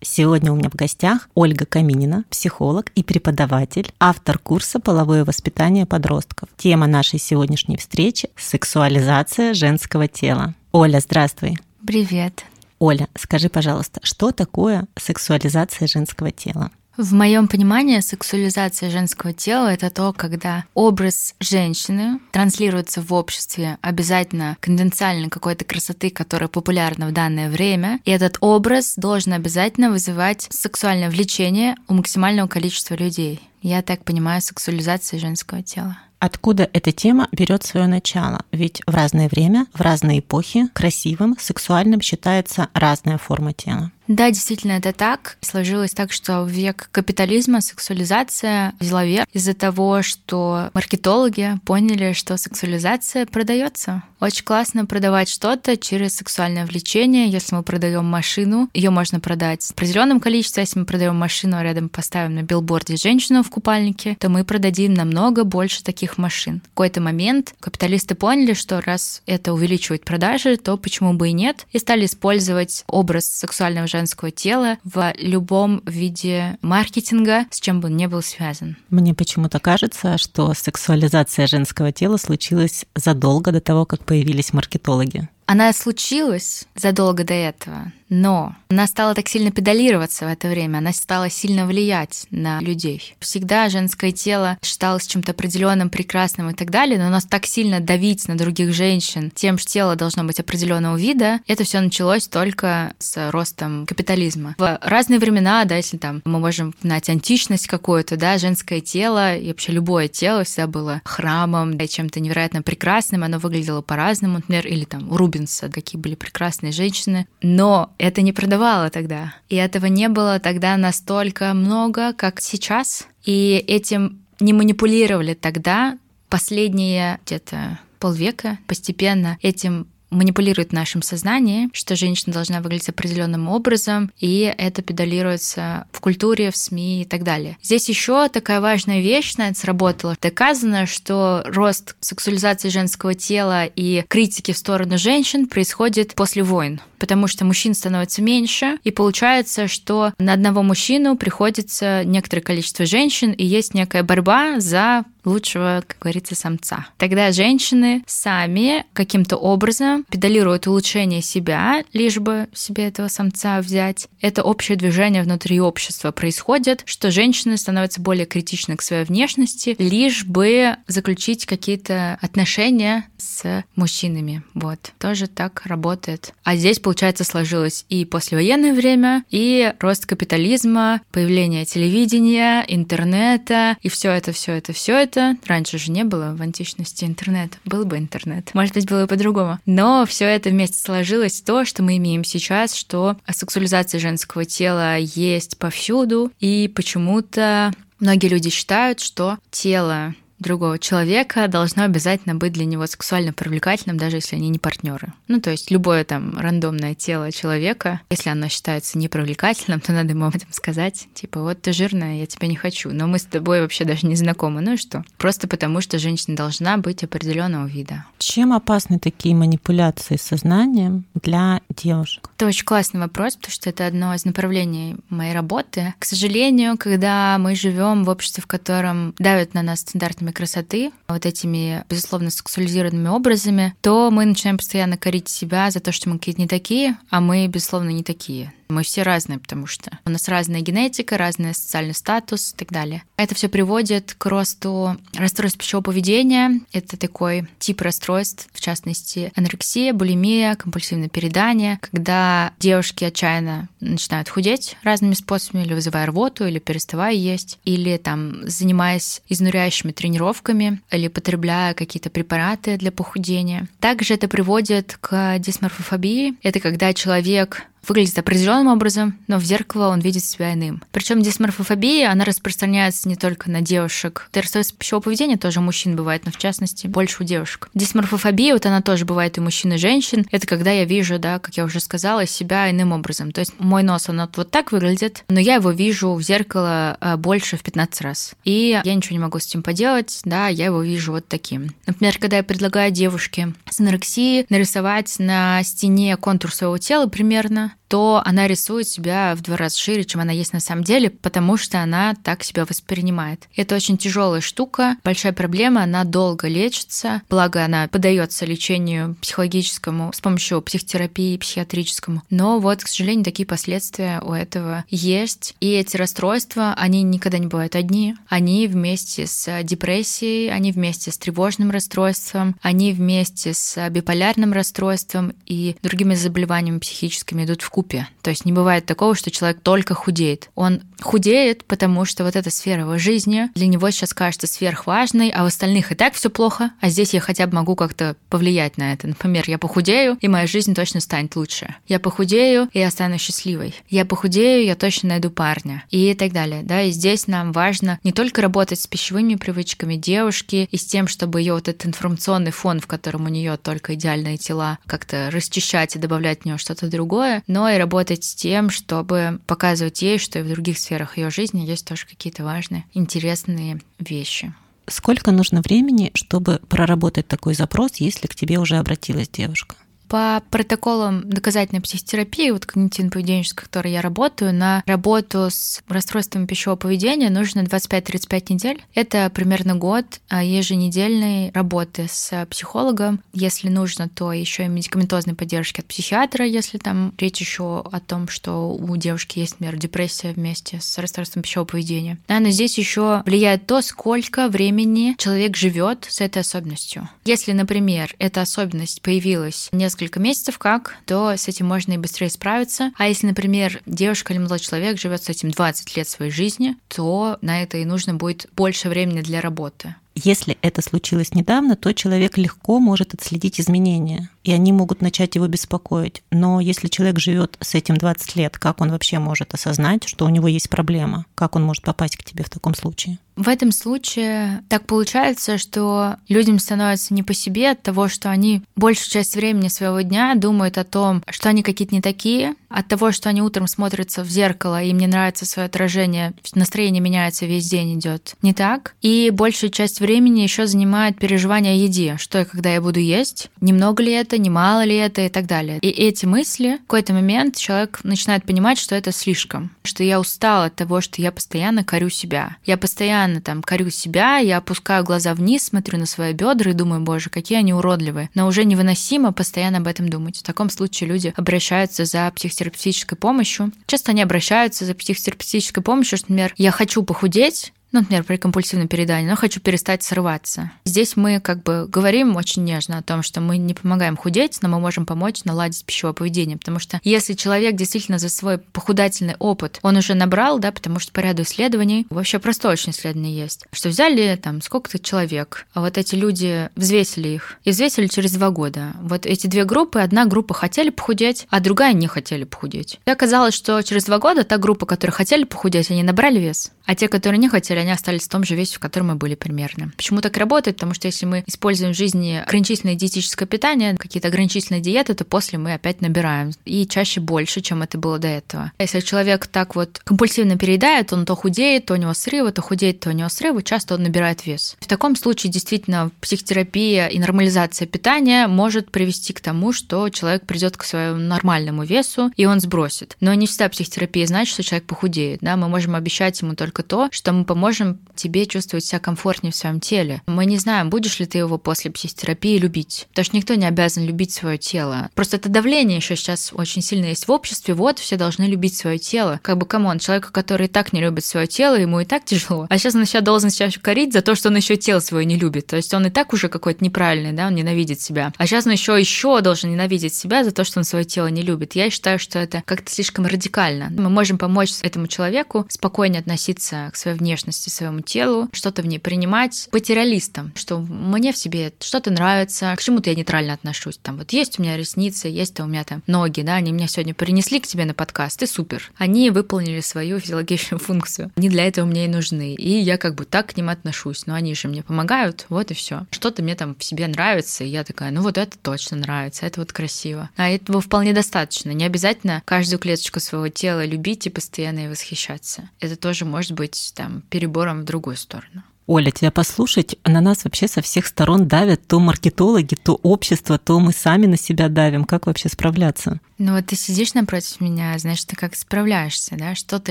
Сегодня 0.00 0.52
у 0.52 0.56
меня 0.56 0.70
в 0.70 0.76
гостях 0.76 1.28
Ольга 1.34 1.66
Каминина, 1.66 2.24
психолог 2.30 2.90
и 2.94 3.02
преподаватель, 3.02 3.92
автор 3.98 4.38
курса 4.38 4.78
«Половое 4.78 5.24
воспитание 5.24 5.86
подростков». 5.86 6.48
Тема 6.56 6.86
нашей 6.86 7.18
сегодняшней 7.18 7.76
встречи– 7.76 8.30
сексуализация 8.36 9.54
женского 9.54 10.06
тела. 10.06 10.54
Оля, 10.70 11.00
здравствуй. 11.00 11.58
Привет. 11.84 12.44
Оля, 12.78 13.08
скажи, 13.18 13.48
пожалуйста, 13.48 13.98
что 14.04 14.30
такое 14.30 14.86
сексуализация 14.96 15.88
женского 15.88 16.30
тела? 16.30 16.70
В 16.98 17.14
моем 17.14 17.46
понимании 17.46 18.00
сексуализация 18.00 18.90
женского 18.90 19.32
тела 19.32 19.68
это 19.68 19.88
то, 19.88 20.12
когда 20.12 20.64
образ 20.74 21.36
женщины 21.38 22.18
транслируется 22.32 23.00
в 23.00 23.14
обществе 23.14 23.78
обязательно 23.82 24.56
конденсальной 24.58 25.28
какой-то 25.28 25.64
красоты, 25.64 26.10
которая 26.10 26.48
популярна 26.48 27.06
в 27.06 27.12
данное 27.12 27.50
время, 27.50 28.00
и 28.04 28.10
этот 28.10 28.38
образ 28.40 28.94
должен 28.96 29.32
обязательно 29.34 29.92
вызывать 29.92 30.48
сексуальное 30.50 31.08
влечение 31.08 31.76
у 31.86 31.94
максимального 31.94 32.48
количества 32.48 32.96
людей. 32.96 33.42
Я 33.68 33.82
так 33.82 34.02
понимаю 34.02 34.40
сексуализация 34.40 35.20
женского 35.20 35.62
тела. 35.62 35.98
Откуда 36.20 36.70
эта 36.72 36.90
тема 36.90 37.28
берет 37.32 37.64
свое 37.64 37.86
начало? 37.86 38.42
Ведь 38.50 38.80
в 38.86 38.94
разное 38.94 39.28
время, 39.28 39.66
в 39.74 39.82
разные 39.82 40.20
эпохи 40.20 40.68
красивым, 40.72 41.36
сексуальным 41.38 42.00
считается 42.00 42.68
разная 42.72 43.18
форма 43.18 43.52
тела. 43.52 43.92
Да, 44.08 44.30
действительно, 44.30 44.72
это 44.72 44.94
так. 44.94 45.36
Сложилось 45.42 45.92
так, 45.92 46.12
что 46.12 46.42
в 46.42 46.48
век 46.48 46.88
капитализма 46.92 47.60
сексуализация 47.60 48.72
взяла 48.80 49.04
верх 49.04 49.26
из-за 49.34 49.52
того, 49.52 50.00
что 50.00 50.70
маркетологи 50.72 51.60
поняли, 51.66 52.14
что 52.14 52.38
сексуализация 52.38 53.26
продается. 53.26 54.02
Очень 54.20 54.44
классно 54.44 54.84
продавать 54.84 55.28
что-то 55.28 55.76
через 55.76 56.16
сексуальное 56.16 56.66
влечение. 56.66 57.28
Если 57.28 57.54
мы 57.54 57.62
продаем 57.62 58.04
машину, 58.04 58.68
ее 58.74 58.90
можно 58.90 59.20
продать 59.20 59.62
в 59.62 59.70
определенном 59.70 60.18
количестве. 60.18 60.64
Если 60.64 60.80
мы 60.80 60.86
продаем 60.86 61.14
машину, 61.14 61.56
а 61.56 61.62
рядом 61.62 61.88
поставим 61.88 62.34
на 62.34 62.42
билборде 62.42 62.96
женщину 62.96 63.44
в 63.44 63.50
купальнике, 63.50 64.16
то 64.18 64.28
мы 64.28 64.44
продадим 64.44 64.92
намного 64.92 65.44
больше 65.44 65.84
таких 65.84 66.18
машин. 66.18 66.62
В 66.64 66.68
какой-то 66.70 67.00
момент 67.00 67.54
капиталисты 67.60 68.16
поняли, 68.16 68.54
что 68.54 68.80
раз 68.80 69.22
это 69.26 69.52
увеличивает 69.52 70.04
продажи, 70.04 70.56
то 70.56 70.76
почему 70.76 71.12
бы 71.14 71.28
и 71.28 71.32
нет, 71.32 71.66
и 71.70 71.78
стали 71.78 72.04
использовать 72.06 72.84
образ 72.88 73.26
сексуального 73.26 73.86
женского 73.86 74.32
тела 74.32 74.78
в 74.82 75.12
любом 75.16 75.80
виде 75.86 76.58
маркетинга, 76.60 77.46
с 77.50 77.60
чем 77.60 77.80
бы 77.80 77.86
он 77.86 77.96
ни 77.96 78.06
был 78.06 78.22
связан. 78.22 78.76
Мне 78.90 79.14
почему-то 79.14 79.60
кажется, 79.60 80.18
что 80.18 80.52
сексуализация 80.54 81.46
женского 81.46 81.92
тела 81.92 82.16
случилась 82.16 82.84
задолго 82.96 83.52
до 83.52 83.60
того, 83.60 83.84
как 83.84 84.07
появились 84.08 84.54
маркетологи. 84.54 85.28
Она 85.46 85.72
случилась 85.72 86.66
задолго 86.74 87.24
до 87.24 87.34
этого, 87.34 87.92
но 88.08 88.54
она 88.68 88.86
стала 88.86 89.14
так 89.14 89.28
сильно 89.28 89.50
педалироваться 89.50 90.26
в 90.26 90.28
это 90.28 90.48
время, 90.48 90.78
она 90.78 90.92
стала 90.92 91.30
сильно 91.30 91.66
влиять 91.66 92.26
на 92.30 92.60
людей. 92.60 93.16
Всегда 93.20 93.68
женское 93.68 94.12
тело 94.12 94.58
считалось 94.62 95.06
чем-то 95.06 95.32
определенным, 95.32 95.90
прекрасным 95.90 96.50
и 96.50 96.54
так 96.54 96.70
далее, 96.70 96.98
но 96.98 97.06
оно 97.06 97.18
так 97.28 97.46
сильно 97.46 97.80
давить 97.80 98.28
на 98.28 98.36
других 98.36 98.74
женщин 98.74 99.30
тем, 99.34 99.58
что 99.58 99.70
тело 99.70 99.96
должно 99.96 100.24
быть 100.24 100.40
определенного 100.40 100.96
вида, 100.96 101.40
это 101.46 101.64
все 101.64 101.80
началось 101.80 102.28
только 102.28 102.94
с 102.98 103.30
ростом 103.30 103.86
капитализма. 103.86 104.54
В 104.58 104.78
разные 104.82 105.18
времена, 105.18 105.64
да, 105.64 105.76
если 105.76 105.96
там 105.96 106.22
мы 106.24 106.38
можем 106.38 106.74
знать 106.82 107.08
античность 107.08 107.66
какую-то, 107.66 108.16
да, 108.16 108.38
женское 108.38 108.80
тело 108.80 109.36
и 109.36 109.48
вообще 109.48 109.72
любое 109.72 110.08
тело 110.08 110.44
всегда 110.44 110.66
было 110.66 111.02
храмом, 111.04 111.76
да, 111.76 111.86
чем-то 111.86 112.20
невероятно 112.20 112.62
прекрасным, 112.62 113.24
оно 113.24 113.38
выглядело 113.38 113.82
по-разному, 113.82 114.36
например, 114.36 114.66
или 114.66 114.84
там 114.84 115.14
Рубин 115.14 115.38
Рубинса, 115.38 115.68
какие 115.68 116.00
были 116.00 116.14
прекрасные 116.14 116.72
женщины, 116.72 117.26
но 117.42 117.90
это 117.98 118.22
не 118.22 118.32
продавало 118.32 118.90
тогда. 118.90 119.34
И 119.48 119.56
этого 119.56 119.86
не 119.86 120.08
было 120.08 120.40
тогда 120.40 120.76
настолько 120.76 121.52
много, 121.54 122.12
как 122.12 122.40
сейчас. 122.40 123.06
И 123.24 123.62
этим 123.66 124.20
не 124.40 124.52
манипулировали 124.52 125.34
тогда. 125.34 125.98
Последние 126.28 127.18
где-то 127.24 127.78
полвека 127.98 128.58
постепенно 128.66 129.38
этим 129.42 129.88
манипулирует 130.10 130.72
нашим 130.72 131.02
сознанием, 131.02 131.70
что 131.74 131.96
женщина 131.96 132.32
должна 132.32 132.60
выглядеть 132.60 132.88
определенным 132.88 133.48
образом, 133.48 134.10
и 134.18 134.52
это 134.56 134.82
педалируется 134.82 135.86
в 135.92 136.00
культуре, 136.00 136.50
в 136.50 136.56
СМИ 136.56 137.02
и 137.02 137.04
так 137.04 137.24
далее. 137.24 137.58
Здесь 137.62 137.88
еще 137.88 138.28
такая 138.28 138.60
важная 138.60 139.00
вещь, 139.00 139.36
на 139.36 139.48
это 139.48 139.58
сработала. 139.58 140.16
Доказано, 140.20 140.86
что 140.86 141.42
рост 141.46 141.96
сексуализации 142.00 142.68
женского 142.68 143.14
тела 143.14 143.66
и 143.66 144.04
критики 144.08 144.52
в 144.52 144.58
сторону 144.58 144.98
женщин 144.98 145.46
происходит 145.46 146.14
после 146.14 146.42
войн, 146.42 146.80
потому 146.98 147.26
что 147.26 147.44
мужчин 147.44 147.74
становится 147.74 148.22
меньше, 148.22 148.78
и 148.84 148.90
получается, 148.90 149.68
что 149.68 150.12
на 150.18 150.32
одного 150.32 150.62
мужчину 150.62 151.16
приходится 151.16 152.04
некоторое 152.04 152.42
количество 152.42 152.86
женщин, 152.86 153.32
и 153.32 153.44
есть 153.44 153.74
некая 153.74 154.02
борьба 154.02 154.60
за 154.60 155.04
лучшего, 155.28 155.84
как 155.86 155.98
говорится, 156.00 156.34
самца. 156.34 156.86
Тогда 156.96 157.30
женщины 157.32 158.02
сами 158.06 158.84
каким-то 158.92 159.36
образом 159.36 160.04
педалируют 160.10 160.66
улучшение 160.66 161.22
себя, 161.22 161.84
лишь 161.92 162.18
бы 162.18 162.48
себе 162.54 162.88
этого 162.88 163.08
самца 163.08 163.60
взять. 163.60 164.08
Это 164.20 164.42
общее 164.42 164.76
движение 164.76 165.22
внутри 165.22 165.60
общества 165.60 166.10
происходит, 166.10 166.82
что 166.86 167.10
женщины 167.10 167.56
становятся 167.56 168.00
более 168.00 168.26
критичны 168.26 168.76
к 168.76 168.82
своей 168.82 169.04
внешности, 169.04 169.76
лишь 169.78 170.24
бы 170.24 170.76
заключить 170.86 171.46
какие-то 171.46 172.18
отношения 172.20 173.08
с 173.18 173.64
мужчинами. 173.76 174.42
Вот. 174.54 174.92
Тоже 174.98 175.26
так 175.26 175.62
работает. 175.66 176.32
А 176.44 176.56
здесь, 176.56 176.78
получается, 176.88 177.22
сложилось 177.22 177.84
и 177.90 178.06
послевоенное 178.06 178.72
время, 178.72 179.22
и 179.28 179.74
рост 179.78 180.06
капитализма, 180.06 181.02
появление 181.12 181.66
телевидения, 181.66 182.64
интернета, 182.66 183.76
и 183.82 183.90
все 183.90 184.10
это, 184.10 184.32
все 184.32 184.52
это, 184.52 184.72
все 184.72 184.96
это. 184.96 185.36
Раньше 185.44 185.76
же 185.76 185.90
не 185.90 186.04
было 186.04 186.34
в 186.34 186.40
античности 186.40 187.04
интернета. 187.04 187.58
Был 187.66 187.84
бы 187.84 187.98
интернет. 187.98 188.54
Может 188.54 188.72
быть, 188.72 188.88
было 188.88 189.02
бы 189.02 189.06
по-другому. 189.06 189.58
Но 189.66 190.06
все 190.06 190.24
это 190.24 190.48
вместе 190.48 190.82
сложилось 190.82 191.42
то, 191.42 191.66
что 191.66 191.82
мы 191.82 191.98
имеем 191.98 192.24
сейчас, 192.24 192.72
что 192.72 193.18
сексуализация 193.30 194.00
женского 194.00 194.46
тела 194.46 194.96
есть 194.96 195.58
повсюду, 195.58 196.32
и 196.40 196.72
почему-то 196.74 197.70
многие 198.00 198.28
люди 198.28 198.48
считают, 198.48 199.00
что 199.00 199.36
тело 199.50 200.14
другого 200.38 200.78
человека 200.78 201.48
должно 201.48 201.84
обязательно 201.84 202.34
быть 202.34 202.52
для 202.52 202.64
него 202.64 202.86
сексуально 202.86 203.32
привлекательным, 203.32 203.98
даже 203.98 204.16
если 204.16 204.36
они 204.36 204.48
не 204.48 204.58
партнеры. 204.58 205.12
Ну, 205.26 205.40
то 205.40 205.50
есть 205.50 205.70
любое 205.70 206.04
там 206.04 206.38
рандомное 206.38 206.94
тело 206.94 207.32
человека, 207.32 208.00
если 208.10 208.30
оно 208.30 208.48
считается 208.48 208.98
непривлекательным, 208.98 209.80
то 209.88 209.92
надо 209.92 210.10
ему 210.10 210.26
об 210.26 210.36
этом 210.36 210.52
сказать. 210.52 211.08
Типа, 211.14 211.40
вот 211.40 211.62
ты 211.62 211.72
жирная, 211.72 212.20
я 212.20 212.26
тебя 212.26 212.48
не 212.48 212.56
хочу. 212.56 212.90
Но 212.90 213.06
мы 213.06 213.18
с 213.18 213.24
тобой 213.24 213.60
вообще 213.60 213.84
даже 213.84 214.06
не 214.06 214.16
знакомы. 214.16 214.60
Ну 214.60 214.74
и 214.74 214.76
что? 214.76 215.04
Просто 215.16 215.48
потому, 215.48 215.80
что 215.80 215.98
женщина 215.98 216.36
должна 216.36 216.76
быть 216.78 217.02
определенного 217.02 217.66
вида. 217.66 218.04
Чем 218.18 218.52
опасны 218.52 218.98
такие 218.98 219.34
манипуляции 219.34 220.16
сознанием 220.16 221.04
для 221.14 221.60
девушек? 221.68 222.30
Это 222.36 222.46
очень 222.46 222.64
классный 222.64 223.00
вопрос, 223.00 223.36
потому 223.36 223.52
что 223.52 223.70
это 223.70 223.86
одно 223.86 224.14
из 224.14 224.24
направлений 224.24 224.96
моей 225.08 225.34
работы. 225.34 225.94
К 225.98 226.04
сожалению, 226.04 226.76
когда 226.78 227.36
мы 227.38 227.54
живем 227.54 228.04
в 228.04 228.08
обществе, 228.08 228.42
в 228.42 228.46
котором 228.46 229.14
давят 229.18 229.54
на 229.54 229.62
нас 229.62 229.80
стандартными 229.80 230.27
идеалами 230.28 230.32
красоты, 230.32 230.92
вот 231.08 231.26
этими, 231.26 231.84
безусловно, 231.88 232.30
сексуализированными 232.30 233.08
образами, 233.08 233.74
то 233.80 234.10
мы 234.10 234.24
начинаем 234.24 234.58
постоянно 234.58 234.96
корить 234.96 235.28
себя 235.28 235.70
за 235.70 235.80
то, 235.80 235.92
что 235.92 236.08
мы 236.08 236.18
какие-то 236.18 236.40
не 236.40 236.48
такие, 236.48 236.96
а 237.10 237.20
мы, 237.20 237.46
безусловно, 237.46 237.90
не 237.90 238.02
такие. 238.02 238.52
Мы 238.68 238.82
все 238.82 239.02
разные, 239.02 239.38
потому 239.38 239.66
что 239.66 239.90
у 240.04 240.10
нас 240.10 240.28
разная 240.28 240.60
генетика, 240.60 241.16
разный 241.16 241.54
социальный 241.54 241.94
статус 241.94 242.52
и 242.52 242.56
так 242.56 242.70
далее. 242.70 243.02
Это 243.16 243.34
все 243.34 243.48
приводит 243.48 244.14
к 244.16 244.26
росту 244.26 244.96
расстройств 245.14 245.58
пищевого 245.58 245.84
поведения. 245.84 246.60
Это 246.72 246.96
такой 246.96 247.48
тип 247.58 247.80
расстройств, 247.80 248.48
в 248.52 248.60
частности, 248.60 249.32
анорексия, 249.34 249.92
булимия, 249.92 250.54
компульсивное 250.54 251.08
передание, 251.08 251.78
когда 251.80 252.52
девушки 252.58 253.04
отчаянно 253.04 253.68
начинают 253.80 254.28
худеть 254.28 254.76
разными 254.82 255.14
способами, 255.14 255.64
или 255.64 255.74
вызывая 255.74 256.06
рвоту, 256.06 256.46
или 256.46 256.58
переставая 256.58 257.14
есть, 257.14 257.58
или 257.64 257.96
там 257.96 258.48
занимаясь 258.48 259.22
изнуряющими 259.28 259.92
тренировками, 259.92 260.82
или 260.90 261.08
потребляя 261.08 261.74
какие-то 261.74 262.10
препараты 262.10 262.76
для 262.76 262.92
похудения. 262.92 263.68
Также 263.80 264.14
это 264.14 264.28
приводит 264.28 264.98
к 265.00 265.38
дисморфофобии. 265.38 266.34
Это 266.42 266.60
когда 266.60 266.92
человек 266.92 267.66
выглядит 267.88 268.18
определенным 268.18 268.68
образом, 268.68 269.18
но 269.26 269.38
в 269.38 269.44
зеркало 269.44 269.88
он 269.88 270.00
видит 270.00 270.24
себя 270.24 270.54
иным. 270.54 270.82
Причем 270.92 271.22
дисморфофобия, 271.22 272.10
она 272.10 272.24
распространяется 272.24 273.08
не 273.08 273.16
только 273.16 273.50
на 273.50 273.60
девушек. 273.60 274.28
Это 274.30 274.42
расстройство 274.42 274.76
пищевого 274.78 275.04
поведения 275.04 275.36
тоже 275.36 275.60
у 275.60 275.62
мужчин 275.62 275.96
бывает, 275.96 276.24
но 276.24 276.32
в 276.32 276.36
частности 276.36 276.86
больше 276.86 277.22
у 277.22 277.26
девушек. 277.26 277.68
Дисморфофобия, 277.74 278.52
вот 278.52 278.66
она 278.66 278.82
тоже 278.82 279.04
бывает 279.04 279.38
у 279.38 279.42
мужчин, 279.42 279.72
и 279.72 279.76
женщин. 279.78 280.26
Это 280.30 280.46
когда 280.46 280.70
я 280.70 280.84
вижу, 280.84 281.18
да, 281.18 281.38
как 281.38 281.56
я 281.56 281.64
уже 281.64 281.80
сказала, 281.80 282.26
себя 282.26 282.70
иным 282.70 282.92
образом. 282.92 283.32
То 283.32 283.40
есть 283.40 283.52
мой 283.58 283.82
нос, 283.82 284.08
он 284.08 284.28
вот 284.36 284.50
так 284.50 284.72
выглядит, 284.72 285.24
но 285.28 285.40
я 285.40 285.56
его 285.56 285.70
вижу 285.70 286.14
в 286.14 286.22
зеркало 286.22 286.96
э, 287.00 287.16
больше 287.16 287.56
в 287.56 287.62
15 287.62 288.00
раз. 288.02 288.34
И 288.44 288.80
я 288.84 288.94
ничего 288.94 289.14
не 289.14 289.22
могу 289.22 289.38
с 289.38 289.46
этим 289.46 289.62
поделать, 289.62 290.20
да, 290.24 290.48
я 290.48 290.66
его 290.66 290.82
вижу 290.82 291.12
вот 291.12 291.28
таким. 291.28 291.74
Например, 291.86 292.18
когда 292.18 292.38
я 292.38 292.42
предлагаю 292.42 292.90
девушке 292.90 293.54
с 293.70 293.80
анорексией 293.80 294.46
нарисовать 294.48 295.14
на 295.18 295.62
стене 295.62 296.16
контур 296.16 296.52
своего 296.52 296.78
тела 296.78 297.06
примерно, 297.06 297.72
то 297.88 298.22
она 298.24 298.46
рисует 298.46 298.86
себя 298.86 299.34
в 299.34 299.42
два 299.42 299.56
раза 299.56 299.78
шире, 299.78 300.04
чем 300.04 300.20
она 300.20 300.32
есть 300.32 300.52
на 300.52 300.60
самом 300.60 300.84
деле, 300.84 301.10
потому 301.10 301.56
что 301.56 301.82
она 301.82 302.14
так 302.22 302.44
себя 302.44 302.64
воспринимает. 302.64 303.48
Это 303.56 303.74
очень 303.74 303.98
тяжелая 303.98 304.40
штука, 304.40 304.96
большая 305.04 305.32
проблема, 305.32 305.82
она 305.82 306.04
долго 306.04 306.48
лечится, 306.48 307.22
благо 307.28 307.64
она 307.64 307.88
подается 307.88 308.44
лечению 308.44 309.16
психологическому 309.20 310.12
с 310.14 310.20
помощью 310.20 310.60
психотерапии 310.62 311.36
психиатрическому. 311.36 312.22
Но 312.30 312.58
вот, 312.58 312.84
к 312.84 312.88
сожалению, 312.88 313.24
такие 313.24 313.46
последствия 313.46 314.20
у 314.22 314.32
этого 314.32 314.84
есть. 314.90 315.54
И 315.60 315.70
эти 315.70 315.96
расстройства, 315.96 316.74
они 316.76 317.02
никогда 317.02 317.38
не 317.38 317.46
бывают 317.46 317.74
одни. 317.74 318.14
Они 318.28 318.66
вместе 318.66 319.26
с 319.26 319.62
депрессией, 319.62 320.50
они 320.50 320.72
вместе 320.72 321.10
с 321.10 321.18
тревожным 321.18 321.70
расстройством, 321.70 322.56
они 322.60 322.92
вместе 322.92 323.54
с 323.54 323.88
биполярным 323.90 324.52
расстройством 324.52 325.32
и 325.46 325.76
другими 325.82 326.14
заболеваниями 326.14 326.78
психическими 326.78 327.44
идут 327.44 327.62
в 327.62 327.70
купе. 327.78 328.08
То 328.22 328.30
есть 328.30 328.44
не 328.44 328.50
бывает 328.50 328.86
такого, 328.86 329.14
что 329.14 329.30
человек 329.30 329.60
только 329.62 329.94
худеет. 329.94 330.50
Он 330.56 330.80
худеет, 331.00 331.64
потому 331.64 332.04
что 332.06 332.24
вот 332.24 332.34
эта 332.34 332.50
сфера 332.50 332.80
его 332.80 332.98
жизни 332.98 333.50
для 333.54 333.68
него 333.68 333.88
сейчас 333.90 334.12
кажется 334.12 334.48
сверхважной, 334.48 335.30
а 335.30 335.44
у 335.44 335.46
остальных 335.46 335.92
и 335.92 335.94
так 335.94 336.14
все 336.14 336.28
плохо, 336.28 336.72
а 336.80 336.88
здесь 336.88 337.14
я 337.14 337.20
хотя 337.20 337.46
бы 337.46 337.54
могу 337.54 337.76
как-то 337.76 338.16
повлиять 338.30 338.78
на 338.78 338.92
это. 338.92 339.06
Например, 339.06 339.44
я 339.46 339.58
похудею, 339.58 340.18
и 340.20 340.26
моя 340.26 340.48
жизнь 340.48 340.74
точно 340.74 340.98
станет 340.98 341.36
лучше. 341.36 341.76
Я 341.86 342.00
похудею, 342.00 342.68
и 342.72 342.80
я 342.80 342.90
стану 342.90 343.16
счастливой. 343.16 343.76
Я 343.88 344.04
похудею, 344.04 344.64
я 344.64 344.74
точно 344.74 345.10
найду 345.10 345.30
парня. 345.30 345.84
И 345.90 346.12
так 346.14 346.32
далее. 346.32 346.64
Да, 346.64 346.82
и 346.82 346.90
здесь 346.90 347.28
нам 347.28 347.52
важно 347.52 348.00
не 348.02 348.10
только 348.10 348.42
работать 348.42 348.80
с 348.80 348.88
пищевыми 348.88 349.36
привычками 349.36 349.94
девушки 349.94 350.68
и 350.68 350.76
с 350.76 350.84
тем, 350.84 351.06
чтобы 351.06 351.40
ее 351.40 351.54
вот 351.54 351.68
этот 351.68 351.86
информационный 351.86 352.50
фон, 352.50 352.80
в 352.80 352.88
котором 352.88 353.26
у 353.26 353.28
нее 353.28 353.56
только 353.56 353.94
идеальные 353.94 354.36
тела, 354.36 354.78
как-то 354.86 355.30
расчищать 355.30 355.94
и 355.94 356.00
добавлять 356.00 356.42
в 356.42 356.44
нее 356.44 356.58
что-то 356.58 356.88
другое, 356.88 357.44
но 357.46 357.67
и 357.74 357.78
работать 357.78 358.24
с 358.24 358.34
тем, 358.34 358.70
чтобы 358.70 359.40
показывать 359.46 360.02
ей, 360.02 360.18
что 360.18 360.38
и 360.38 360.42
в 360.42 360.48
других 360.48 360.78
сферах 360.78 361.16
ее 361.16 361.30
жизни 361.30 361.60
есть 361.60 361.86
тоже 361.86 362.06
какие-то 362.06 362.44
важные, 362.44 362.84
интересные 362.94 363.80
вещи. 363.98 364.54
Сколько 364.86 365.32
нужно 365.32 365.60
времени, 365.60 366.10
чтобы 366.14 366.60
проработать 366.68 367.28
такой 367.28 367.54
запрос, 367.54 367.96
если 367.96 368.26
к 368.26 368.34
тебе 368.34 368.58
уже 368.58 368.76
обратилась 368.76 369.28
девушка? 369.28 369.76
По 370.08 370.42
протоколам 370.50 371.28
доказательной 371.28 371.82
психотерапии, 371.82 372.50
вот 372.50 372.64
когнитивно-поведенческой, 372.64 373.64
которой 373.64 373.92
я 373.92 374.00
работаю, 374.00 374.54
на 374.54 374.82
работу 374.86 375.48
с 375.50 375.82
расстройством 375.86 376.46
пищевого 376.46 376.78
поведения 376.78 377.28
нужно 377.28 377.60
25-35 377.60 378.52
недель. 378.54 378.84
Это 378.94 379.30
примерно 379.30 379.74
год 379.74 380.06
а, 380.28 380.42
еженедельной 380.42 381.50
работы 381.52 382.06
с 382.10 382.46
психологом. 382.50 383.20
Если 383.34 383.68
нужно, 383.68 384.08
то 384.08 384.32
еще 384.32 384.64
и 384.64 384.68
медикаментозной 384.68 385.34
поддержки 385.34 385.80
от 385.80 385.86
психиатра, 385.86 386.46
если 386.46 386.78
там 386.78 387.12
речь 387.18 387.40
еще 387.40 387.80
о 387.80 388.00
том, 388.00 388.28
что 388.28 388.72
у 388.72 388.96
девушки 388.96 389.40
есть, 389.40 389.60
например, 389.60 389.78
депрессия 389.78 390.32
вместе 390.32 390.80
с 390.80 390.96
расстройством 390.96 391.42
пищевого 391.42 391.66
поведения. 391.66 392.18
Но 392.28 392.48
здесь 392.48 392.78
еще 392.78 393.22
влияет 393.26 393.66
то, 393.66 393.82
сколько 393.82 394.48
времени 394.48 395.14
человек 395.18 395.56
живет 395.56 396.06
с 396.08 396.22
этой 396.22 396.40
особенностью. 396.40 397.08
Если, 397.26 397.52
например, 397.52 398.14
эта 398.18 398.40
особенность 398.40 399.02
появилась 399.02 399.68
несколько 399.72 399.97
несколько 399.98 400.20
месяцев 400.20 400.58
как, 400.58 400.94
то 401.06 401.30
с 401.36 401.48
этим 401.48 401.66
можно 401.66 401.94
и 401.94 401.98
быстрее 401.98 402.30
справиться. 402.30 402.92
А 402.96 403.08
если, 403.08 403.26
например, 403.26 403.80
девушка 403.84 404.32
или 404.32 404.38
молодой 404.38 404.60
человек 404.60 405.00
живет 405.00 405.24
с 405.24 405.28
этим 405.28 405.50
20 405.50 405.96
лет 405.96 406.08
своей 406.08 406.30
жизни, 406.30 406.76
то 406.86 407.36
на 407.42 407.62
это 407.62 407.78
и 407.78 407.84
нужно 407.84 408.14
будет 408.14 408.46
больше 408.54 408.88
времени 408.88 409.22
для 409.22 409.40
работы. 409.40 409.96
Если 410.14 410.56
это 410.62 410.82
случилось 410.82 411.34
недавно, 411.34 411.76
то 411.76 411.92
человек 411.92 412.38
легко 412.38 412.78
может 412.80 413.14
отследить 413.14 413.60
изменения, 413.60 414.30
и 414.44 414.52
они 414.52 414.72
могут 414.72 415.02
начать 415.02 415.34
его 415.34 415.46
беспокоить. 415.46 416.22
Но 416.30 416.60
если 416.60 416.88
человек 416.88 417.18
живет 417.18 417.56
с 417.60 417.74
этим 417.74 417.96
20 417.96 418.36
лет, 418.36 418.58
как 418.58 418.80
он 418.80 418.90
вообще 418.90 419.18
может 419.18 419.54
осознать, 419.54 420.08
что 420.08 420.24
у 420.24 420.28
него 420.28 420.48
есть 420.48 420.70
проблема? 420.70 421.26
Как 421.34 421.56
он 421.56 421.64
может 421.64 421.84
попасть 421.84 422.16
к 422.16 422.24
тебе 422.24 422.44
в 422.44 422.50
таком 422.50 422.74
случае? 422.74 423.18
В 423.38 423.48
этом 423.48 423.70
случае 423.70 424.64
так 424.68 424.84
получается, 424.86 425.58
что 425.58 426.16
людям 426.28 426.58
становится 426.58 427.14
не 427.14 427.22
по 427.22 427.34
себе 427.34 427.70
от 427.70 427.80
того, 427.82 428.08
что 428.08 428.30
они 428.30 428.62
большую 428.74 429.10
часть 429.10 429.36
времени 429.36 429.68
своего 429.68 430.00
дня 430.00 430.34
думают 430.34 430.76
о 430.76 430.82
том, 430.82 431.22
что 431.30 431.48
они 431.48 431.62
какие-то 431.62 431.94
не 431.94 432.00
такие, 432.00 432.56
от 432.68 432.88
того, 432.88 433.12
что 433.12 433.28
они 433.28 433.40
утром 433.40 433.68
смотрятся 433.68 434.24
в 434.24 434.28
зеркало, 434.28 434.82
им 434.82 434.98
не 434.98 435.06
нравится 435.06 435.46
свое 435.46 435.66
отражение, 435.66 436.34
настроение 436.54 437.00
меняется 437.00 437.46
весь 437.46 437.70
день 437.70 437.96
идет 438.00 438.34
не 438.42 438.52
так. 438.52 438.96
И 439.02 439.30
большую 439.32 439.70
часть 439.70 440.00
времени 440.00 440.40
еще 440.40 440.66
занимает 440.66 441.16
переживание 441.16 441.74
о 441.74 441.76
еде, 441.76 442.16
что 442.18 442.40
и 442.40 442.44
когда 442.44 442.72
я 442.72 442.80
буду 442.80 442.98
есть, 442.98 443.50
немного 443.60 444.02
ли 444.02 444.14
это, 444.38 444.40
немало 444.40 444.84
ли 444.84 444.96
это 444.96 445.22
и 445.22 445.28
так 445.28 445.46
далее. 445.46 445.78
И 445.80 445.88
эти 445.88 446.24
мысли 446.24 446.76
в 446.76 446.80
какой-то 446.82 447.12
момент 447.12 447.56
человек 447.56 448.00
начинает 448.04 448.44
понимать, 448.44 448.78
что 448.78 448.94
это 448.94 449.12
слишком, 449.12 449.70
что 449.82 450.04
я 450.04 450.20
устал 450.20 450.64
от 450.64 450.76
того, 450.76 451.00
что 451.00 451.20
я 451.20 451.32
постоянно 451.32 451.84
корю 451.84 452.08
себя. 452.08 452.56
Я 452.64 452.76
постоянно 452.76 453.40
там 453.40 453.62
корю 453.62 453.90
себя, 453.90 454.38
я 454.38 454.58
опускаю 454.58 455.04
глаза 455.04 455.34
вниз, 455.34 455.64
смотрю 455.64 455.98
на 455.98 456.06
свои 456.06 456.32
бедра 456.32 456.70
и 456.70 456.74
думаю, 456.74 457.00
боже, 457.02 457.30
какие 457.30 457.58
они 457.58 457.74
уродливые. 457.74 458.30
Но 458.34 458.46
уже 458.46 458.64
невыносимо 458.64 459.32
постоянно 459.32 459.78
об 459.78 459.86
этом 459.86 460.08
думать. 460.08 460.38
В 460.38 460.42
таком 460.42 460.70
случае 460.70 461.08
люди 461.08 461.32
обращаются 461.36 462.04
за 462.04 462.30
психотерапевтической 462.34 463.18
помощью. 463.18 463.72
Часто 463.86 464.12
они 464.12 464.22
обращаются 464.22 464.84
за 464.84 464.94
психотерапевтической 464.94 465.82
помощью, 465.82 466.18
что, 466.18 466.30
например, 466.30 466.54
я 466.56 466.70
хочу 466.70 467.02
похудеть, 467.02 467.72
ну, 467.92 468.00
например, 468.00 468.24
при 468.24 468.36
компульсивном 468.36 468.88
переедании, 468.88 469.28
но 469.28 469.36
хочу 469.36 469.60
перестать 469.60 470.02
срываться. 470.02 470.70
Здесь 470.84 471.16
мы 471.16 471.40
как 471.40 471.62
бы 471.62 471.86
говорим 471.88 472.36
очень 472.36 472.64
нежно 472.64 472.98
о 472.98 473.02
том, 473.02 473.22
что 473.22 473.40
мы 473.40 473.56
не 473.56 473.74
помогаем 473.74 474.16
худеть, 474.16 474.58
но 474.60 474.68
мы 474.68 474.78
можем 474.78 475.06
помочь 475.06 475.44
наладить 475.44 475.84
пищевое 475.84 476.14
поведение, 476.14 476.58
потому 476.58 476.78
что 476.78 477.00
если 477.02 477.34
человек 477.34 477.76
действительно 477.76 478.18
за 478.18 478.28
свой 478.28 478.58
похудательный 478.58 479.36
опыт 479.38 479.78
он 479.82 479.96
уже 479.96 480.14
набрал, 480.14 480.58
да, 480.58 480.72
потому 480.72 480.98
что 480.98 481.12
по 481.12 481.20
ряду 481.20 481.42
исследований, 481.42 482.06
вообще 482.10 482.38
просто 482.38 482.68
очень 482.68 482.92
исследование 482.92 483.36
есть, 483.36 483.66
что 483.72 483.88
взяли 483.88 484.36
там 484.36 484.60
сколько-то 484.60 484.98
человек, 484.98 485.66
а 485.72 485.80
вот 485.80 485.96
эти 485.96 486.14
люди 486.14 486.68
взвесили 486.76 487.28
их 487.28 487.58
и 487.64 487.70
взвесили 487.70 488.06
через 488.06 488.32
два 488.32 488.50
года. 488.50 488.92
Вот 489.00 489.26
эти 489.26 489.46
две 489.46 489.64
группы, 489.64 490.00
одна 490.00 490.26
группа 490.26 490.54
хотели 490.54 490.90
похудеть, 490.90 491.46
а 491.50 491.60
другая 491.60 491.92
не 491.92 492.06
хотели 492.06 492.44
похудеть. 492.44 493.00
И 493.06 493.10
оказалось, 493.10 493.54
что 493.54 493.80
через 493.82 494.04
два 494.04 494.18
года 494.18 494.44
та 494.44 494.58
группа, 494.58 494.86
которая 494.86 495.14
хотели 495.14 495.44
похудеть, 495.44 495.90
они 495.90 496.02
набрали 496.02 496.38
вес, 496.38 496.72
а 496.84 496.94
те, 496.94 497.08
которые 497.08 497.38
не 497.38 497.48
хотели, 497.48 497.77
они 497.80 497.90
остались 497.90 498.22
в 498.22 498.28
том 498.28 498.44
же 498.44 498.54
весе, 498.54 498.76
в 498.76 498.80
котором 498.80 499.08
мы 499.08 499.14
были 499.14 499.34
примерно. 499.34 499.92
Почему 499.96 500.20
так 500.20 500.36
работает? 500.36 500.76
Потому 500.76 500.94
что 500.94 501.08
если 501.08 501.26
мы 501.26 501.44
используем 501.46 501.92
в 501.92 501.96
жизни 501.96 502.42
ограничительное 502.44 502.94
диетическое 502.94 503.46
питание, 503.46 503.96
какие-то 503.96 504.28
ограничительные 504.28 504.80
диеты, 504.80 505.14
то 505.14 505.24
после 505.24 505.58
мы 505.58 505.74
опять 505.74 506.00
набираем. 506.00 506.52
И 506.64 506.86
чаще 506.86 507.20
больше, 507.20 507.60
чем 507.60 507.82
это 507.82 507.98
было 507.98 508.18
до 508.18 508.28
этого. 508.28 508.72
Если 508.78 509.00
человек 509.00 509.46
так 509.46 509.74
вот 509.74 510.00
компульсивно 510.04 510.56
переедает, 510.56 511.12
он 511.12 511.24
то 511.24 511.34
худеет, 511.34 511.86
то 511.86 511.94
у 511.94 511.96
него 511.96 512.14
срывы, 512.14 512.52
то 512.52 512.62
худеет, 512.62 513.00
то 513.00 513.10
у 513.10 513.12
него 513.12 513.28
срывы, 513.28 513.62
часто 513.62 513.94
он 513.94 514.02
набирает 514.02 514.46
вес. 514.46 514.76
В 514.80 514.86
таком 514.86 515.16
случае 515.16 515.52
действительно 515.52 516.10
психотерапия 516.20 517.08
и 517.08 517.18
нормализация 517.18 517.86
питания 517.86 518.46
может 518.46 518.90
привести 518.90 519.32
к 519.32 519.40
тому, 519.40 519.72
что 519.72 520.08
человек 520.08 520.46
придет 520.46 520.76
к 520.76 520.84
своему 520.84 521.18
нормальному 521.18 521.84
весу, 521.84 522.30
и 522.36 522.46
он 522.46 522.60
сбросит. 522.60 523.16
Но 523.20 523.34
не 523.34 523.46
всегда 523.46 523.68
психотерапия 523.68 524.26
значит, 524.26 524.52
что 524.52 524.62
человек 524.62 524.86
похудеет. 524.86 525.40
Да? 525.40 525.56
Мы 525.56 525.68
можем 525.68 525.94
обещать 525.94 526.40
ему 526.40 526.54
только 526.54 526.82
то, 526.82 527.08
что 527.10 527.32
мы 527.32 527.44
поможем 527.44 527.67
тебе 528.14 528.46
чувствовать 528.46 528.84
себя 528.84 528.98
комфортнее 528.98 529.52
в 529.52 529.56
своем 529.56 529.80
теле. 529.80 530.22
Мы 530.26 530.46
не 530.46 530.58
знаем, 530.58 530.90
будешь 530.90 531.18
ли 531.20 531.26
ты 531.26 531.38
его 531.38 531.58
после 531.58 531.90
психотерапии 531.90 532.58
любить. 532.58 533.06
Потому 533.10 533.24
что 533.24 533.36
никто 533.36 533.54
не 533.54 533.66
обязан 533.66 534.04
любить 534.04 534.32
свое 534.32 534.58
тело. 534.58 535.10
Просто 535.14 535.36
это 535.36 535.48
давление 535.48 535.98
еще 535.98 536.16
сейчас 536.16 536.50
очень 536.52 536.82
сильно 536.82 537.06
есть 537.06 537.28
в 537.28 537.32
обществе. 537.32 537.74
Вот, 537.74 537.98
все 537.98 538.16
должны 538.16 538.44
любить 538.44 538.76
свое 538.76 538.98
тело. 538.98 539.40
Как 539.42 539.56
бы, 539.56 539.66
come 539.66 539.84
on, 539.84 539.98
человека, 539.98 540.32
который 540.32 540.66
и 540.66 540.70
так 540.70 540.92
не 540.92 541.00
любит 541.00 541.24
свое 541.24 541.46
тело, 541.46 541.76
ему 541.76 542.00
и 542.00 542.04
так 542.04 542.24
тяжело. 542.24 542.66
А 542.68 542.78
сейчас 542.78 542.94
он 542.94 543.02
еще 543.02 543.20
должен 543.20 543.50
себя 543.50 543.68
корить 543.80 544.12
за 544.12 544.22
то, 544.22 544.34
что 544.34 544.48
он 544.48 544.56
еще 544.56 544.76
тело 544.76 545.00
свое 545.00 545.24
не 545.24 545.36
любит. 545.36 545.66
То 545.66 545.76
есть 545.76 545.92
он 545.94 546.06
и 546.06 546.10
так 546.10 546.32
уже 546.32 546.48
какой-то 546.48 546.84
неправильный, 546.84 547.32
да, 547.32 547.46
он 547.46 547.54
ненавидит 547.54 548.00
себя. 548.00 548.32
А 548.36 548.46
сейчас 548.46 548.66
он 548.66 548.72
еще 548.72 548.98
еще 548.98 549.40
должен 549.40 549.70
ненавидеть 549.70 550.14
себя 550.14 550.44
за 550.44 550.52
то, 550.52 550.64
что 550.64 550.80
он 550.80 550.84
свое 550.84 551.04
тело 551.04 551.26
не 551.28 551.42
любит. 551.42 551.74
Я 551.74 551.90
считаю, 551.90 552.18
что 552.18 552.38
это 552.38 552.62
как-то 552.64 552.90
слишком 552.90 553.26
радикально. 553.26 553.90
Мы 553.90 554.08
можем 554.10 554.38
помочь 554.38 554.72
этому 554.82 555.06
человеку 555.06 555.66
спокойнее 555.68 556.20
относиться 556.20 556.90
к 556.92 556.96
своей 556.96 557.16
внешности 557.16 557.57
благодарности 557.58 557.68
своему 557.68 558.00
телу, 558.00 558.48
что-то 558.52 558.82
в 558.82 558.86
ней 558.86 558.98
принимать, 558.98 559.68
быть 559.72 559.90
реалистом, 559.90 560.52
что 560.54 560.78
мне 560.78 561.32
в 561.32 561.36
себе 561.36 561.72
что-то 561.80 562.10
нравится, 562.10 562.74
к 562.76 562.82
чему-то 562.82 563.10
я 563.10 563.16
нейтрально 563.16 563.54
отношусь. 563.54 563.98
Там 564.02 564.18
вот 564.18 564.32
есть 564.32 564.58
у 564.58 564.62
меня 564.62 564.76
ресницы, 564.76 565.28
есть 565.28 565.58
у 565.60 565.66
меня 565.66 565.84
там 565.84 566.02
ноги, 566.06 566.42
да, 566.42 566.54
они 566.54 566.72
меня 566.72 566.88
сегодня 566.88 567.14
принесли 567.14 567.60
к 567.60 567.66
тебе 567.66 567.84
на 567.84 567.94
подкаст, 567.94 568.42
и 568.42 568.46
супер. 568.46 568.90
Они 568.96 569.30
выполнили 569.30 569.80
свою 569.80 570.20
физиологичную 570.20 570.80
функцию. 570.80 571.30
Они 571.36 571.48
для 571.48 571.66
этого 571.66 571.86
мне 571.86 572.04
и 572.04 572.08
нужны. 572.08 572.54
И 572.54 572.70
я 572.70 572.96
как 572.96 573.14
бы 573.14 573.24
так 573.24 573.48
к 573.48 573.56
ним 573.56 573.68
отношусь. 573.68 574.26
Но 574.26 574.34
они 574.34 574.54
же 574.54 574.68
мне 574.68 574.82
помогают, 574.82 575.46
вот 575.48 575.70
и 575.70 575.74
все. 575.74 576.06
Что-то 576.10 576.42
мне 576.42 576.54
там 576.54 576.74
в 576.78 576.84
себе 576.84 577.06
нравится, 577.06 577.64
и 577.64 577.68
я 577.68 577.84
такая, 577.84 578.10
ну 578.10 578.22
вот 578.22 578.38
это 578.38 578.56
точно 578.58 578.96
нравится, 578.96 579.46
это 579.46 579.60
вот 579.60 579.72
красиво. 579.72 580.30
А 580.36 580.48
этого 580.48 580.80
вполне 580.80 581.12
достаточно. 581.12 581.70
Не 581.70 581.84
обязательно 581.84 582.42
каждую 582.44 582.78
клеточку 582.78 583.20
своего 583.20 583.48
тела 583.48 583.84
любить 583.84 584.26
и 584.26 584.30
постоянно 584.30 584.80
ей 584.80 584.88
восхищаться. 584.88 585.68
Это 585.80 585.96
тоже 585.96 586.24
может 586.24 586.52
быть 586.52 586.92
там 586.94 587.22
перебором 587.48 587.80
в 587.80 587.84
другую 587.84 588.16
сторону. 588.16 588.62
Оля, 588.86 589.10
тебя 589.10 589.30
послушать, 589.30 589.96
на 590.04 590.20
нас 590.20 590.44
вообще 590.44 590.66
со 590.66 590.80
всех 590.80 591.06
сторон 591.06 591.46
давят 591.46 591.86
то 591.86 592.00
маркетологи, 592.00 592.74
то 592.74 592.94
общество, 593.02 593.58
то 593.58 593.78
мы 593.80 593.92
сами 593.92 594.26
на 594.26 594.38
себя 594.38 594.68
давим. 594.68 595.04
Как 595.04 595.26
вообще 595.26 595.48
справляться? 595.48 596.20
Ну 596.38 596.54
вот 596.54 596.66
ты 596.66 596.76
сидишь 596.76 597.14
напротив 597.14 597.60
меня, 597.60 597.98
знаешь, 597.98 598.24
ты 598.24 598.36
как 598.36 598.54
справляешься, 598.54 599.34
да, 599.36 599.56
что-то 599.56 599.90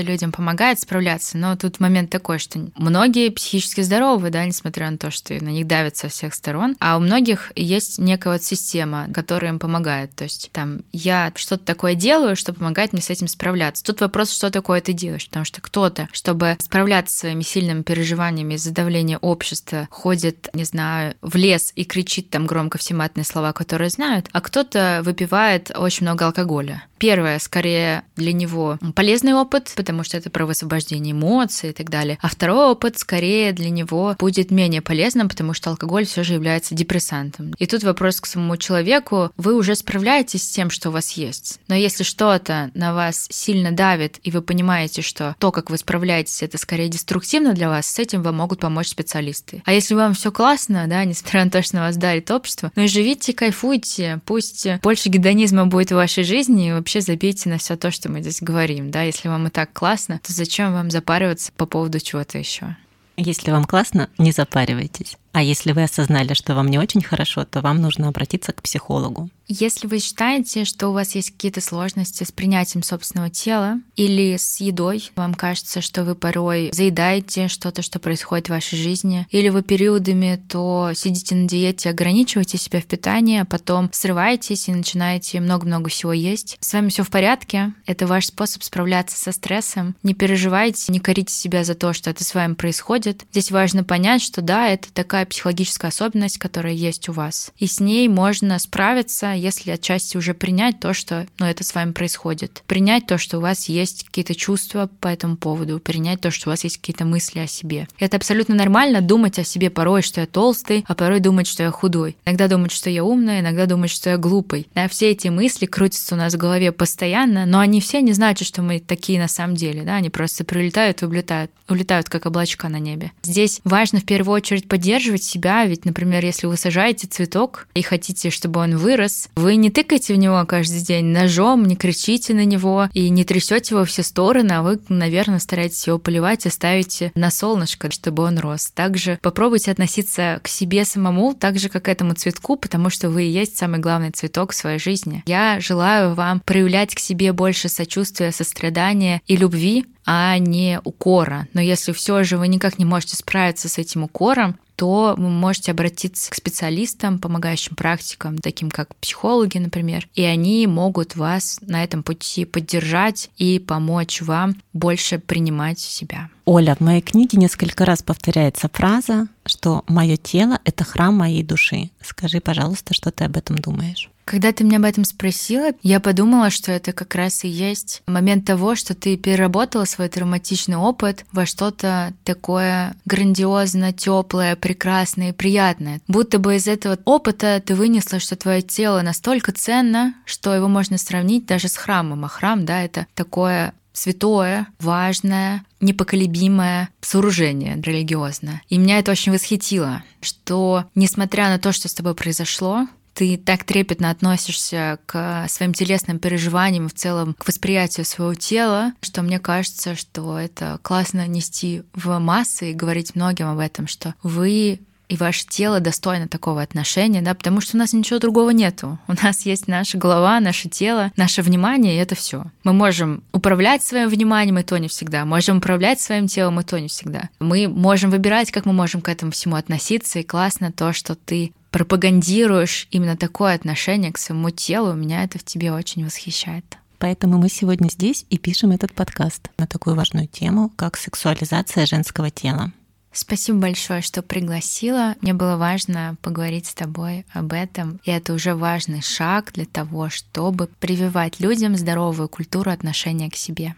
людям 0.00 0.32
помогает 0.32 0.80
справляться, 0.80 1.36
но 1.36 1.54
тут 1.56 1.78
момент 1.78 2.08
такой, 2.10 2.38
что 2.38 2.70
многие 2.74 3.28
психически 3.28 3.82
здоровы, 3.82 4.30
да, 4.30 4.46
несмотря 4.46 4.90
на 4.90 4.96
то, 4.96 5.10
что 5.10 5.34
на 5.34 5.50
них 5.50 5.66
давят 5.66 5.98
со 5.98 6.08
всех 6.08 6.32
сторон, 6.32 6.74
а 6.80 6.96
у 6.96 7.00
многих 7.00 7.52
есть 7.54 7.98
некая 7.98 8.32
вот 8.32 8.42
система, 8.42 9.08
которая 9.12 9.52
им 9.52 9.58
помогает, 9.58 10.14
то 10.14 10.24
есть 10.24 10.48
там 10.52 10.80
я 10.90 11.32
что-то 11.36 11.66
такое 11.66 11.94
делаю, 11.94 12.34
что 12.34 12.54
помогает 12.54 12.94
мне 12.94 13.02
с 13.02 13.10
этим 13.10 13.28
справляться. 13.28 13.84
Тут 13.84 14.00
вопрос, 14.00 14.32
что 14.32 14.50
такое 14.50 14.80
ты 14.80 14.94
делаешь, 14.94 15.26
потому 15.26 15.44
что 15.44 15.60
кто-то, 15.60 16.08
чтобы 16.12 16.56
справляться 16.60 17.14
с 17.14 17.18
своими 17.18 17.42
сильными 17.42 17.82
переживаниями 17.82 18.54
из-за 18.54 18.72
давления 18.72 19.18
общества, 19.18 19.86
ходит, 19.90 20.48
не 20.54 20.64
знаю, 20.64 21.14
в 21.20 21.36
лес 21.36 21.72
и 21.74 21.84
кричит 21.84 22.30
там 22.30 22.46
громко 22.46 22.78
все 22.78 22.94
матные 22.94 23.24
слова, 23.24 23.52
которые 23.52 23.90
знают, 23.90 24.30
а 24.32 24.40
кто-то 24.40 25.02
выпивает 25.04 25.70
очень 25.76 26.04
много 26.04 26.24
алкоголя 26.24 26.37
алкоголя. 26.38 26.84
Первое, 26.98 27.38
скорее, 27.38 28.02
для 28.16 28.32
него 28.32 28.78
полезный 28.94 29.32
опыт, 29.32 29.72
потому 29.76 30.02
что 30.02 30.16
это 30.16 30.30
про 30.30 30.46
высвобождение 30.46 31.12
эмоций 31.12 31.70
и 31.70 31.72
так 31.72 31.90
далее. 31.90 32.18
А 32.20 32.28
второй 32.28 32.70
опыт, 32.70 32.98
скорее, 32.98 33.52
для 33.52 33.70
него 33.70 34.16
будет 34.18 34.50
менее 34.50 34.82
полезным, 34.82 35.28
потому 35.28 35.54
что 35.54 35.70
алкоголь 35.70 36.06
все 36.06 36.24
же 36.24 36.34
является 36.34 36.74
депрессантом. 36.74 37.54
И 37.58 37.66
тут 37.66 37.84
вопрос 37.84 38.20
к 38.20 38.26
самому 38.26 38.56
человеку. 38.56 39.30
Вы 39.36 39.54
уже 39.54 39.76
справляетесь 39.76 40.42
с 40.42 40.50
тем, 40.50 40.70
что 40.70 40.88
у 40.88 40.92
вас 40.92 41.12
есть. 41.12 41.60
Но 41.68 41.74
если 41.76 42.02
что-то 42.02 42.70
на 42.74 42.94
вас 42.94 43.28
сильно 43.30 43.70
давит, 43.70 44.18
и 44.24 44.32
вы 44.32 44.42
понимаете, 44.42 45.02
что 45.02 45.36
то, 45.38 45.52
как 45.52 45.70
вы 45.70 45.78
справляетесь, 45.78 46.42
это 46.42 46.58
скорее 46.58 46.88
деструктивно 46.88 47.52
для 47.52 47.68
вас, 47.68 47.86
с 47.86 47.98
этим 47.98 48.22
вам 48.22 48.36
могут 48.36 48.60
помочь 48.60 48.88
специалисты. 48.88 49.62
А 49.64 49.72
если 49.72 49.94
вам 49.94 50.14
все 50.14 50.32
классно, 50.32 50.86
да, 50.88 51.04
несмотря 51.04 51.44
на 51.44 51.50
то, 51.50 51.62
что 51.62 51.76
на 51.76 51.82
вас 51.82 51.96
дарит 51.96 52.30
общество, 52.30 52.72
ну 52.74 52.82
и 52.82 52.88
живите, 52.88 53.32
кайфуйте, 53.32 54.20
пусть 54.24 54.66
больше 54.82 55.08
гедонизма 55.08 55.66
будет 55.66 55.92
в 55.92 55.94
вашей 55.94 56.24
жизни, 56.28 56.68
и 56.68 56.72
вообще 56.72 57.00
забейте 57.00 57.48
на 57.48 57.58
все 57.58 57.76
то, 57.76 57.90
что 57.90 58.08
мы 58.08 58.20
здесь 58.20 58.40
говорим, 58.40 58.90
да, 58.90 59.02
если 59.02 59.28
вам 59.28 59.48
и 59.48 59.50
так 59.50 59.72
классно, 59.72 60.20
то 60.24 60.32
зачем 60.32 60.72
вам 60.72 60.90
запариваться 60.90 61.50
по 61.56 61.66
поводу 61.66 61.98
чего-то 61.98 62.38
еще? 62.38 62.76
Если 63.16 63.50
вам 63.50 63.64
классно, 63.64 64.08
не 64.16 64.30
запаривайтесь. 64.30 65.16
А 65.38 65.40
если 65.40 65.70
вы 65.70 65.84
осознали, 65.84 66.34
что 66.34 66.56
вам 66.56 66.66
не 66.66 66.80
очень 66.80 67.00
хорошо, 67.00 67.44
то 67.44 67.60
вам 67.60 67.80
нужно 67.80 68.08
обратиться 68.08 68.52
к 68.52 68.60
психологу. 68.60 69.30
Если 69.46 69.86
вы 69.86 70.00
считаете, 70.00 70.64
что 70.64 70.88
у 70.88 70.92
вас 70.92 71.14
есть 71.14 71.30
какие-то 71.30 71.62
сложности 71.62 72.24
с 72.24 72.32
принятием 72.32 72.82
собственного 72.82 73.30
тела 73.30 73.80
или 73.96 74.36
с 74.36 74.60
едой, 74.60 75.10
вам 75.16 75.32
кажется, 75.32 75.80
что 75.80 76.04
вы 76.04 76.14
порой 76.14 76.68
заедаете 76.72 77.48
что-то, 77.48 77.80
что 77.80 77.98
происходит 77.98 78.48
в 78.48 78.50
вашей 78.50 78.76
жизни, 78.76 79.26
или 79.30 79.48
вы 79.48 79.62
периодами 79.62 80.42
то 80.48 80.90
сидите 80.94 81.34
на 81.34 81.48
диете, 81.48 81.88
ограничиваете 81.88 82.58
себя 82.58 82.82
в 82.82 82.84
питании, 82.84 83.40
а 83.40 83.46
потом 83.46 83.88
срываетесь 83.92 84.68
и 84.68 84.74
начинаете 84.74 85.40
много-много 85.40 85.88
всего 85.88 86.12
есть, 86.12 86.58
с 86.60 86.74
вами 86.74 86.90
все 86.90 87.04
в 87.04 87.08
порядке, 87.08 87.72
это 87.86 88.06
ваш 88.06 88.26
способ 88.26 88.62
справляться 88.64 89.16
со 89.16 89.32
стрессом. 89.32 89.94
Не 90.02 90.12
переживайте, 90.12 90.92
не 90.92 91.00
корите 91.00 91.32
себя 91.32 91.64
за 91.64 91.74
то, 91.74 91.94
что 91.94 92.10
это 92.10 92.22
с 92.22 92.34
вами 92.34 92.52
происходит. 92.52 93.24
Здесь 93.30 93.50
важно 93.50 93.82
понять, 93.82 94.20
что 94.20 94.42
да, 94.42 94.68
это 94.68 94.92
такая 94.92 95.24
психологическая 95.28 95.90
особенность, 95.90 96.38
которая 96.38 96.72
есть 96.72 97.08
у 97.08 97.12
вас. 97.12 97.52
И 97.58 97.66
с 97.66 97.80
ней 97.80 98.08
можно 98.08 98.58
справиться, 98.58 99.32
если 99.32 99.70
отчасти 99.70 100.16
уже 100.16 100.34
принять 100.34 100.80
то, 100.80 100.94
что 100.94 101.26
ну, 101.38 101.46
это 101.46 101.64
с 101.64 101.74
вами 101.74 101.92
происходит. 101.92 102.62
Принять 102.66 103.06
то, 103.06 103.18
что 103.18 103.38
у 103.38 103.40
вас 103.40 103.68
есть 103.68 104.04
какие-то 104.04 104.34
чувства 104.34 104.88
по 105.00 105.08
этому 105.08 105.36
поводу, 105.36 105.78
принять 105.78 106.20
то, 106.20 106.30
что 106.30 106.48
у 106.48 106.52
вас 106.52 106.64
есть 106.64 106.78
какие-то 106.78 107.04
мысли 107.04 107.40
о 107.40 107.46
себе. 107.46 107.88
Это 107.98 108.16
абсолютно 108.16 108.54
нормально 108.54 109.00
думать 109.00 109.38
о 109.38 109.44
себе 109.44 109.70
порой, 109.70 110.02
что 110.02 110.20
я 110.20 110.26
толстый, 110.26 110.84
а 110.86 110.94
порой 110.94 111.20
думать, 111.20 111.46
что 111.46 111.62
я 111.62 111.70
худой. 111.70 112.16
Иногда 112.24 112.48
думать, 112.48 112.72
что 112.72 112.90
я 112.90 113.04
умный, 113.04 113.40
иногда 113.40 113.66
думать, 113.66 113.90
что 113.90 114.10
я 114.10 114.16
глупый. 114.16 114.66
Да, 114.74 114.88
все 114.88 115.10
эти 115.10 115.28
мысли 115.28 115.66
крутятся 115.66 116.14
у 116.14 116.18
нас 116.18 116.34
в 116.34 116.38
голове 116.38 116.72
постоянно, 116.72 117.46
но 117.46 117.60
они 117.60 117.80
все 117.80 118.00
не 118.00 118.12
значат, 118.12 118.46
что 118.46 118.62
мы 118.62 118.80
такие 118.80 119.20
на 119.20 119.28
самом 119.28 119.56
деле. 119.56 119.82
Да? 119.82 119.96
Они 119.96 120.10
просто 120.10 120.44
прилетают 120.44 121.02
и 121.02 121.06
улетают, 121.06 121.50
улетают 121.68 122.08
как 122.08 122.26
облачка 122.26 122.68
на 122.68 122.78
небе. 122.78 123.12
Здесь 123.22 123.60
важно 123.64 124.00
в 124.00 124.04
первую 124.04 124.34
очередь 124.34 124.68
поддерживать 124.68 125.17
себя, 125.24 125.64
ведь, 125.64 125.84
например, 125.84 126.24
если 126.24 126.46
вы 126.46 126.56
сажаете 126.56 127.06
цветок 127.06 127.66
и 127.74 127.82
хотите, 127.82 128.30
чтобы 128.30 128.60
он 128.60 128.76
вырос, 128.76 129.28
вы 129.36 129.56
не 129.56 129.70
тыкаете 129.70 130.14
в 130.14 130.18
него 130.18 130.44
каждый 130.46 130.80
день 130.80 131.06
ножом, 131.06 131.64
не 131.64 131.76
кричите 131.76 132.34
на 132.34 132.44
него 132.44 132.88
и 132.92 133.08
не 133.10 133.24
трясете 133.24 133.74
его 133.74 133.84
все 133.84 134.02
стороны, 134.02 134.52
а 134.52 134.62
вы, 134.62 134.78
наверное, 134.88 135.38
стараетесь 135.38 135.86
его 135.86 135.98
поливать 135.98 136.46
и 136.46 136.50
ставите 136.50 137.12
на 137.14 137.30
солнышко, 137.30 137.90
чтобы 137.90 138.22
он 138.22 138.38
рос. 138.38 138.70
Также 138.74 139.18
попробуйте 139.22 139.70
относиться 139.70 140.40
к 140.42 140.48
себе 140.48 140.84
самому 140.84 141.34
так 141.34 141.58
же, 141.58 141.68
как 141.68 141.88
к 141.88 141.90
этому 141.90 142.12
цветку, 142.12 142.56
потому 142.56 142.90
что 142.90 143.08
вы 143.08 143.24
и 143.24 143.30
есть 143.30 143.56
самый 143.56 143.80
главный 143.80 144.10
цветок 144.10 144.52
в 144.52 144.54
своей 144.54 144.78
жизни. 144.78 145.22
Я 145.26 145.58
желаю 145.60 146.14
вам 146.14 146.40
проявлять 146.40 146.94
к 146.94 146.98
себе 146.98 147.32
больше 147.32 147.68
сочувствия, 147.68 148.30
сострадания 148.30 149.22
и 149.26 149.36
любви, 149.36 149.86
а 150.10 150.38
не 150.38 150.80
укора. 150.84 151.48
Но 151.52 151.60
если 151.60 151.92
все 151.92 152.24
же 152.24 152.38
вы 152.38 152.48
никак 152.48 152.78
не 152.78 152.86
можете 152.86 153.14
справиться 153.14 153.68
с 153.68 153.76
этим 153.76 154.04
укором, 154.04 154.58
то 154.74 155.14
вы 155.18 155.28
можете 155.28 155.72
обратиться 155.72 156.30
к 156.30 156.34
специалистам, 156.34 157.18
помогающим 157.18 157.76
практикам, 157.76 158.38
таким 158.38 158.70
как 158.70 158.96
психологи, 158.96 159.58
например, 159.58 160.08
и 160.14 160.22
они 160.22 160.66
могут 160.66 161.14
вас 161.14 161.58
на 161.60 161.84
этом 161.84 162.02
пути 162.02 162.46
поддержать 162.46 163.28
и 163.36 163.58
помочь 163.58 164.22
вам 164.22 164.56
больше 164.72 165.18
принимать 165.18 165.78
себя. 165.78 166.30
Оля, 166.46 166.74
в 166.76 166.80
моей 166.80 167.02
книге 167.02 167.36
несколько 167.36 167.84
раз 167.84 168.02
повторяется 168.02 168.70
фраза, 168.72 169.28
что 169.44 169.84
мое 169.88 170.16
тело— 170.16 170.58
это 170.64 170.84
храм 170.84 171.14
моей 171.14 171.42
души. 171.42 171.90
Скажи, 172.00 172.40
пожалуйста, 172.40 172.94
что 172.94 173.10
ты 173.10 173.24
об 173.24 173.36
этом 173.36 173.58
думаешь? 173.58 174.08
Когда 174.28 174.52
ты 174.52 174.62
меня 174.62 174.76
об 174.76 174.84
этом 174.84 175.04
спросила, 175.06 175.70
я 175.82 176.00
подумала, 176.00 176.50
что 176.50 176.70
это 176.70 176.92
как 176.92 177.14
раз 177.14 177.44
и 177.44 177.48
есть 177.48 178.02
момент 178.06 178.44
того, 178.44 178.74
что 178.74 178.94
ты 178.94 179.16
переработала 179.16 179.86
свой 179.86 180.10
травматичный 180.10 180.76
опыт 180.76 181.24
во 181.32 181.46
что-то 181.46 182.12
такое 182.24 182.94
грандиозно, 183.06 183.94
теплое, 183.94 184.54
прекрасное 184.54 185.30
и 185.30 185.32
приятное. 185.32 186.02
Будто 186.08 186.38
бы 186.38 186.56
из 186.56 186.68
этого 186.68 186.98
опыта 187.06 187.62
ты 187.64 187.74
вынесла, 187.74 188.20
что 188.20 188.36
твое 188.36 188.60
тело 188.60 189.00
настолько 189.00 189.52
ценно, 189.52 190.14
что 190.26 190.54
его 190.54 190.68
можно 190.68 190.98
сравнить 190.98 191.46
даже 191.46 191.68
с 191.68 191.78
храмом. 191.78 192.26
А 192.26 192.28
храм, 192.28 192.66
да, 192.66 192.82
это 192.82 193.06
такое 193.14 193.72
святое, 193.94 194.66
важное, 194.78 195.64
непоколебимое 195.80 196.90
сооружение 197.00 197.80
религиозное. 197.80 198.60
И 198.68 198.76
меня 198.76 198.98
это 198.98 199.10
очень 199.10 199.32
восхитило, 199.32 200.02
что 200.20 200.84
несмотря 200.94 201.48
на 201.48 201.58
то, 201.58 201.72
что 201.72 201.88
с 201.88 201.94
тобой 201.94 202.14
произошло, 202.14 202.86
ты 203.18 203.36
так 203.36 203.64
трепетно 203.64 204.10
относишься 204.10 205.00
к 205.06 205.48
своим 205.48 205.74
телесным 205.74 206.20
переживаниям, 206.20 206.88
в 206.88 206.94
целом 206.94 207.34
к 207.36 207.48
восприятию 207.48 208.06
своего 208.06 208.34
тела, 208.34 208.92
что 209.02 209.22
мне 209.22 209.40
кажется, 209.40 209.96
что 209.96 210.38
это 210.38 210.78
классно 210.82 211.26
нести 211.26 211.82
в 211.94 212.16
массы 212.20 212.70
и 212.70 212.74
говорить 212.74 213.16
многим 213.16 213.48
об 213.48 213.58
этом, 213.58 213.88
что 213.88 214.14
вы 214.22 214.78
и 215.08 215.16
ваше 215.16 215.46
тело 215.48 215.80
достойно 215.80 216.28
такого 216.28 216.62
отношения, 216.62 217.20
да, 217.20 217.34
потому 217.34 217.60
что 217.60 217.76
у 217.76 217.78
нас 217.80 217.92
ничего 217.92 218.20
другого 218.20 218.50
нету. 218.50 219.00
У 219.08 219.14
нас 219.14 219.44
есть 219.46 219.66
наша 219.66 219.98
голова, 219.98 220.38
наше 220.38 220.68
тело, 220.68 221.10
наше 221.16 221.42
внимание, 221.42 221.94
и 221.94 221.98
это 221.98 222.14
все. 222.14 222.44
Мы 222.62 222.72
можем 222.72 223.24
управлять 223.32 223.82
своим 223.82 224.08
вниманием, 224.08 224.58
и 224.58 224.62
то 224.62 224.78
не 224.78 224.86
всегда. 224.86 225.24
Можем 225.24 225.58
управлять 225.58 226.00
своим 226.00 226.28
телом, 226.28 226.60
и 226.60 226.62
то 226.62 226.78
не 226.78 226.88
всегда. 226.88 227.30
Мы 227.40 227.66
можем 227.68 228.10
выбирать, 228.10 228.52
как 228.52 228.64
мы 228.64 228.72
можем 228.72 229.00
к 229.00 229.08
этому 229.08 229.32
всему 229.32 229.56
относиться, 229.56 230.20
и 230.20 230.24
классно 230.24 230.70
то, 230.70 230.92
что 230.92 231.16
ты 231.16 231.52
пропагандируешь 231.70 232.88
именно 232.90 233.16
такое 233.16 233.54
отношение 233.54 234.12
к 234.12 234.18
своему 234.18 234.50
телу. 234.50 234.92
Меня 234.94 235.24
это 235.24 235.38
в 235.38 235.44
тебе 235.44 235.72
очень 235.72 236.04
восхищает. 236.04 236.78
Поэтому 236.98 237.38
мы 237.38 237.48
сегодня 237.48 237.88
здесь 237.88 238.26
и 238.28 238.38
пишем 238.38 238.72
этот 238.72 238.92
подкаст 238.92 239.50
на 239.56 239.66
такую 239.66 239.94
важную 239.94 240.26
тему, 240.26 240.72
как 240.76 240.96
сексуализация 240.96 241.86
женского 241.86 242.30
тела. 242.30 242.72
Спасибо 243.12 243.58
большое, 243.58 244.02
что 244.02 244.22
пригласила. 244.22 245.14
Мне 245.20 245.32
было 245.32 245.56
важно 245.56 246.16
поговорить 246.22 246.66
с 246.66 246.74
тобой 246.74 247.24
об 247.32 247.52
этом. 247.52 248.00
И 248.04 248.10
это 248.10 248.32
уже 248.34 248.54
важный 248.54 249.00
шаг 249.00 249.52
для 249.54 249.64
того, 249.64 250.08
чтобы 250.08 250.68
прививать 250.78 251.40
людям 251.40 251.76
здоровую 251.76 252.28
культуру 252.28 252.70
отношения 252.70 253.30
к 253.30 253.36
себе. 253.36 253.74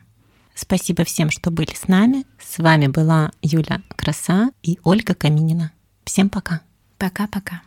Спасибо 0.55 1.05
всем, 1.05 1.31
что 1.31 1.51
были 1.51 1.75
с 1.75 1.89
нами. 1.89 2.25
С 2.39 2.59
вами 2.59 2.89
была 2.89 3.33
Юля 3.41 3.81
Краса 3.97 4.51
и 4.63 4.79
Ольга 4.83 5.15
Каминина. 5.15 5.73
Всем 6.05 6.29
пока. 6.29 6.61
Пока-пока. 6.99 7.63